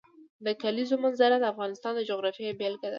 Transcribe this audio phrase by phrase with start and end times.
[0.45, 2.89] د کلیزو منظره د افغانستان د جغرافیې بېلګه ده.